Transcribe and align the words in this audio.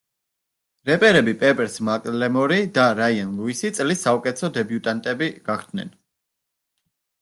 რეპერები 0.89 1.33
პეპერს 1.43 1.75
მაკლემორი 1.91 2.59
და 2.79 2.87
რაიან 3.03 3.37
ლუისი 3.37 3.73
წლის 3.79 4.05
საუკეთესო 4.09 4.53
დებიუტანტები 4.59 5.33
გახდნენ. 5.49 5.99